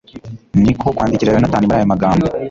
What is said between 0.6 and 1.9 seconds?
ni ko kwandikira yonatani muri